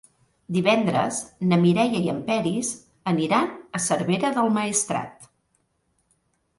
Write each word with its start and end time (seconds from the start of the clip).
Divendres 0.55 1.19
na 1.51 1.59
Mireia 1.65 2.01
i 2.07 2.09
en 2.15 2.23
Peris 2.31 2.73
aniran 3.13 3.53
a 3.81 3.85
Cervera 3.89 4.35
del 4.41 4.53
Maestrat. 4.61 5.33